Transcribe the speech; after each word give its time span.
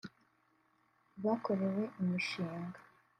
bakorewe 1.23 1.83
imishinga 2.01 2.79